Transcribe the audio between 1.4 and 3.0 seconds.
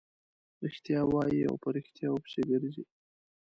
او په ريښتیاوو پسې ګرځي.